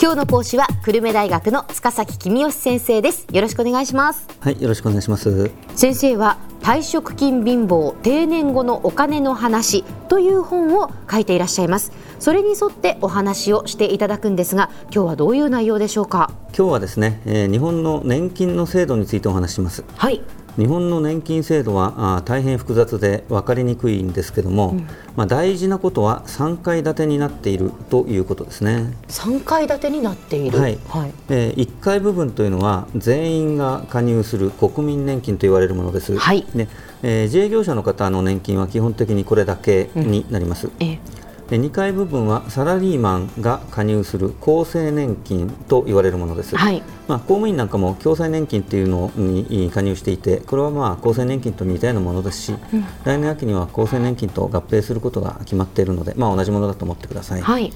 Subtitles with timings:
[0.00, 3.26] 今日の講師は久留米大学の塚崎君吉先生です。
[3.32, 4.28] よろしくお願いします。
[4.38, 5.50] はいよろしくお願いします。
[5.74, 11.90] 先生は退職金貧乏定年後のお金の話という本を書いていらっしゃいます。
[12.20, 16.30] それに沿ってお話をしていただくんですが今日はどういう内容でしょうか？
[16.56, 19.82] 今日はですね、えー、日本の年金の制度についてお話します。
[19.96, 20.22] はい
[20.58, 28.92] 日本の年金制度はあ大変複雑で分かりにくいんですけども、うん、まあ、大事なことは3階建てになっているということですね。
[29.06, 30.78] 3階建てになっている、はい。
[30.88, 36.44] はい、えー、1階部分というのは全員が加入する国民年金と言われるものです、はい。
[36.54, 36.68] ね
[37.04, 40.72] えー、自営業者の方の年金は基本的にこれだけになります、うん。
[40.80, 57.40] えーで2階部分はサラリーマンが加入する厚生年金と言われるものです、はい、まあ、公務員なんかも共済年金というのに加入していてこれはまあ厚生年金と似たようなものですし、うん、来年秋には厚生年金と合併することが決まっているので、まあ、同じものだと思ってください。
[57.40, 57.72] はい。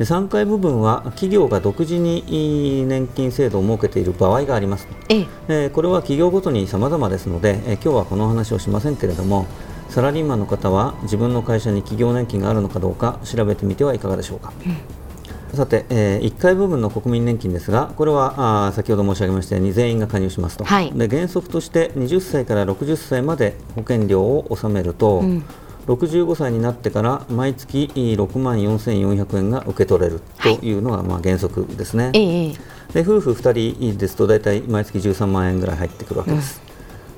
[0.00, 5.68] で3階部分は企業が独自に年金制度を設けている場合があります、ええ。
[5.68, 9.46] これは企業ごとに様々ですので、え今日はこの話をしませんけれども
[9.90, 14.52] サラリーマンの方は自分の会社に企業年金があるのかどうか調べてみてはいかがでしょうか。
[14.64, 25.44] うん、さて、えー、1回部分の国民年金ですが、これはあ先ほど申し上げましたように全員が加入しますと、はい、で原則として20歳から60歳まで保険料を納めると、うん、
[25.88, 30.72] 65歳になってから毎月6万4400円が受け取れるとい。
[30.72, 32.52] うのがまあ原則ですね、はい、
[32.94, 36.62] で夫婦2人ですと大体毎月13万円ぐらい入ってくるわけです。
[36.64, 36.69] うん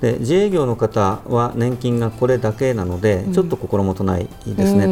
[0.03, 4.86] で自営業の方は年金がこれだけなので、ちょっと心もとないですね、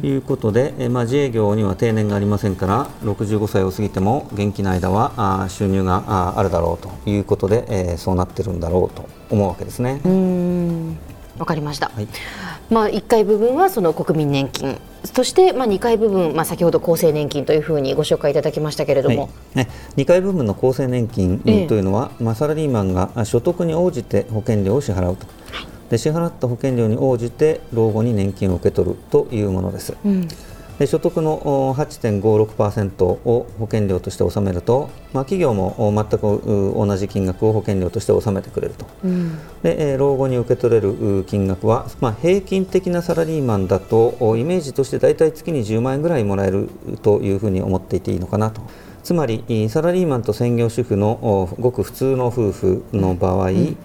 [0.00, 10.00] ということで、えまあ、自営業には定年がありませんから65歳を過ぎても元気な間はあ収入がああるだろうということで、えー、そうなってるんだろうと思うわけですね。
[11.36, 12.08] わかりました、はい、
[12.70, 19.56] まあ、1回部分はその国民年金そして、まあ、2回部分、まあ、先ほど厚生年金というふうにご紹介いただきましたけれども、はい。
[19.56, 29.96] ね、2回部分の厚生年金というのは、ええ、まあ、サラリーマンが所得に応じて保険料を支払うと、はい、で支払った保険料に応じて老後に年金を受け取るというものです。
[30.04, 30.28] うん。
[30.28, 30.36] で
[30.86, 46.70] 所得の8.56%を保険料として納めると、まあ、企業も全く同じ金額を保険料として納めてくれると、うん、で老後に受け取れる金額は、まあ、平均的なサラリーマンだとイメージとして大体月に10万円ぐらいもらえる
[47.02, 48.62] というふうに思っていていいのかなと。
[49.02, 53.76] つまりサラリーマンと専業主婦のごく普通の夫婦の場合、うん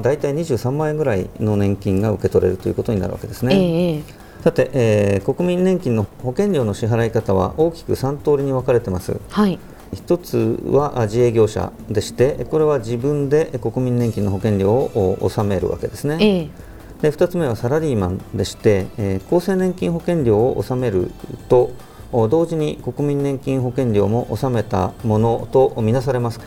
[0.00, 3.54] 大体23万円ぐらいの年金が受け取れるということになるわけですね。
[3.54, 9.20] ええさて、えー、国民年金の保険料の支払い方は大きく3通りに分かれてます。
[9.28, 9.58] はい
[9.92, 16.16] 一つは自営業者でしてこれは自分で国民年金の保険料を納めるわけですね。
[16.20, 16.72] え
[17.02, 21.10] で2つ目はサラリーマンでして、えー、厚生年金保険料を納める
[21.48, 21.72] と
[22.12, 26.40] 同時に国民年金保険料も納めたものとみなされます。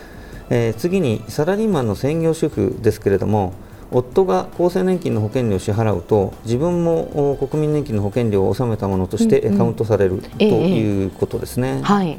[0.49, 3.53] えー、次にサラリーマンの専業主婦ですけれども
[3.91, 11.81] 夫が厚生年金の保険料を支払うと自分も国民年金の保険料を納めたものとしてカウントされる、ということですね。
[11.83, 12.17] はい。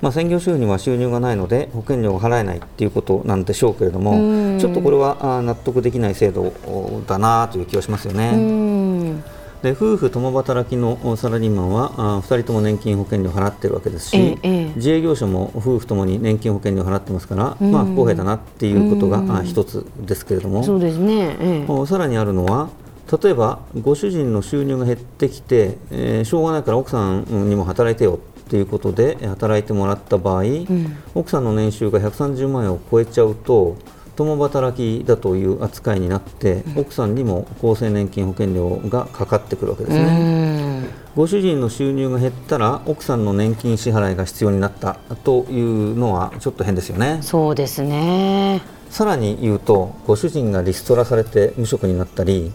[0.00, 6.54] まあ、専業主婦には収入がないので保険料を払えないということなんでしょうけれどもちょっとこれは納得できない制度
[7.06, 8.32] だなという気がしますよね。
[9.62, 20.62] で夫婦共働きのサラリーマンはあ2人とも年金保険料払ってるわけですし、ええ、自営業者も夫婦ともに年金保険料払ってますから、うん、まあ、不公平だなっていうことが、うん、一つですけれども。
[20.64, 22.70] そうですね、ええ、さらにあるのは
[23.22, 33.76] 例えばご主人の収入が減ってきて、えー、しょうがないから奥さんにも働いてよということで働いてもらった場合、うん、奥さんの年収が130万円を超えちゃうと
[34.16, 40.60] 共働きだという扱いになって、うん、奥さんにも厚生年金保険料がかかってくるわけですね。
[41.16, 44.94] ご主人の収入が減ったら奥さんの年金支払いが必要になった
[45.24, 47.18] というのはちょっと変ですよね。
[47.22, 52.52] そうですねさらに言うとご主人がリストラされて無職になったり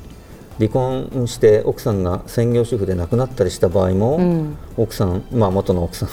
[0.58, 6.10] 離婚して奥さんが専業主婦で亡くなったりした場合も、うん、奥さん、まあ、元の奥さん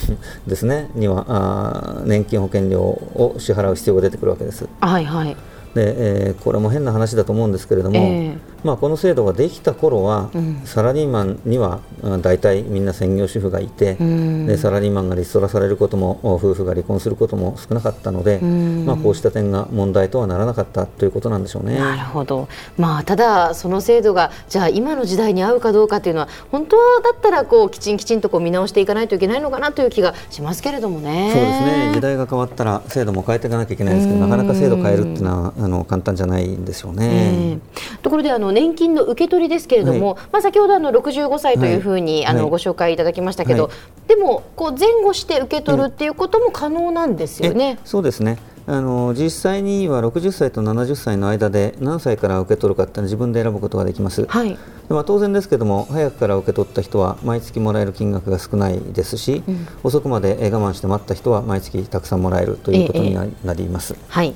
[0.49, 4.69] ですね にはあ年金保険料を支払う必要が出てくるわけです。
[4.81, 5.37] はいはい。
[5.75, 5.95] で、
[6.29, 11.81] えー、これも変な話だと思うんですけれども、えー、まあ、この制度ができた頃は、うん、サラリーマンには
[12.21, 21.79] 大体みんな専業主婦がいて、うん、でサラリーマンがリストラされることも夫婦が離婚することも少なかったので、うん、まあ、こうした点が問題とはならなかったということなんでしょうね。
[21.79, 22.49] なるほど、
[22.79, 31.33] まあ、ただ、その制度がじゃあ今の時代に合うかどうかというのは本当だったらこうきちんきちんとこう見直していかないといけないのかなという気がしますけれどもね。
[31.33, 31.91] そうですね。
[31.95, 37.09] 時代が変わったら制度も変えていかなきゃいけないですけどなかなか制度変えるっていうのはあの簡単じゃないんでしょうね。
[37.13, 43.71] えー、ところであのの年金の受け取りですけれども、はい、まあ先ほどあの65歳というふうに、あのご紹介いただきましたけど、
[44.09, 47.79] でもこう前後して受け取るっていうことも可能なんですよね。
[47.85, 48.39] そうですね。
[48.65, 54.57] あの実際には60歳と70歳の間で何歳から受け取るかって自分で選ぶことができます、はい、
[54.89, 63.15] では当然ですけども早くから受け取った人は毎月もらえる金額が少ないですし、うん、遅くまで我慢して待った人は毎月たくさんもらえるということに
[63.45, 63.95] なります。
[63.95, 64.35] ええはい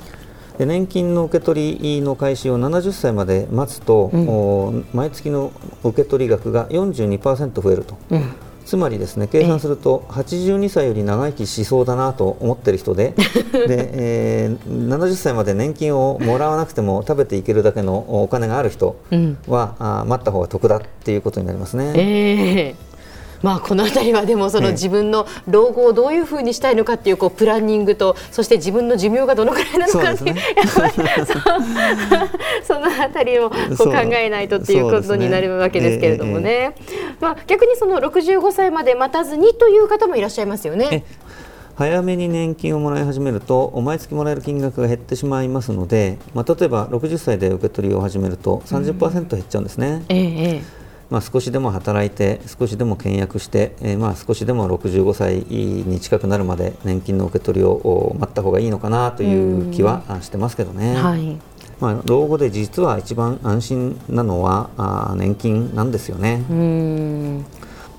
[0.59, 5.53] で年金の受け取りの開始を70歳まで待つと、うん、毎月の
[5.85, 8.33] 受け取り額が42%増えると、うん、
[8.65, 13.15] つまりですね計算すると82歳より長生きしそうだなと思ってる人で
[13.53, 18.97] で、えー、70歳まで年金をもらわなくても食べていけるだけのお金がある人
[19.47, 21.93] は、うん、あ待った方が得だっていうことになりますね。
[21.95, 22.96] えー
[23.43, 30.43] まあ、この辺りはでもその自分の老後をどういうふうにしたいのかっていうこうプランニングとそして自分の寿命がどのくらいなのかっていう、ね、
[32.63, 36.75] その 辺りをこう考えないとっていうことになるわけですけれどもね、
[37.21, 41.05] まあ、逆にその65歳まで待たずにという方もいらっしゃいますよね。
[41.77, 50.03] 早めに年金をもらい始めると毎月もらえる金額が減ってしまいますので、まあ、例えば60歳で受け取りを始めると30%減っちゃうんですね。
[50.09, 60.97] うんええまあ、少しでも働いて少しでも倹約して、えー、まあ少しでも65歳に近くなるまで年金の受け取りを待った方がいいのかなという気はしてますけどね。
[60.97, 61.39] はい
[61.79, 66.43] まあ、老後で実は一番安心なのはあ年金なんですよね。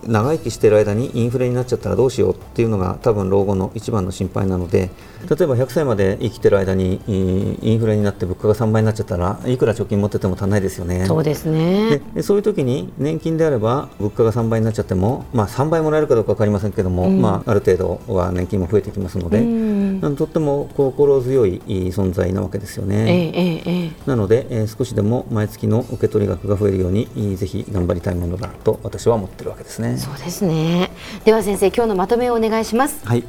[0.05, 4.89] 長生きしている間にインフレになっちゃったらどうしようっていうのが多分老後の一番の心配なので
[5.29, 11.05] 例えば100歳まで生きてる間にインフレになって物価が3倍になっちゃったらいくら貯金持ってても足らないですよね。
[11.05, 23.05] そうですねでそういう時に年金であれば物価が3倍になっちゃっても、まあ、3倍もらえるかどうか分かりませんけども、うん、まあ、ある程度は年金も増えてきますので、うん、とっても心強い存在なわけですよね。
[23.07, 29.86] えええ、なので、えー、少しでも毎月の受け取り額が増えるようにぜひ頑張りたいものだと私は思ってるわけですね。
[29.95, 30.91] そうですね。
[31.23, 33.05] では先生今日のまとめをお願いします。
[33.05, 33.23] はい。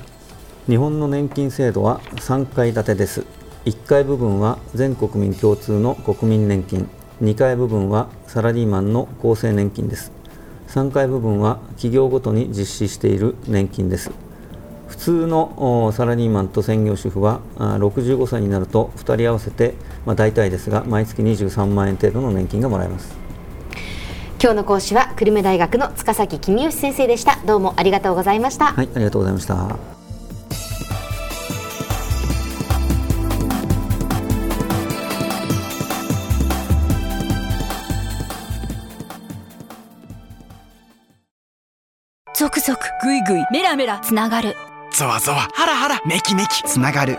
[0.66, 3.24] 日本の年金制度は3階建てです。
[3.66, 6.88] 1階部分は全国民共通の国民年金。
[7.22, 10.12] 2階部分はサラリーマンの厚生年金です。
[10.68, 14.10] 3階部分は企業ごとに実施している年金です。
[14.86, 19.74] 普通のサラリーマンと専業主婦は65歳になると2人合わせて、
[20.06, 23.16] まあ、大体ですが毎月23万円程度の年金がもらえます。
[24.40, 29.76] 今日の講師は久留米大学の塚崎公義先生でしたどうもありがとうございましたはいありがとうございました
[42.36, 44.54] ゾクゾクグイグイメラメラつながる
[44.92, 47.18] ゾワゾワハラハラメキメキつながる